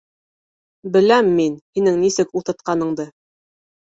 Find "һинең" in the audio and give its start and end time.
1.79-1.99